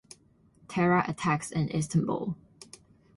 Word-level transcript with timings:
Terror 0.67 1.03
attacks 1.07 1.51
in 1.51 1.69
Istanbul 1.69 2.35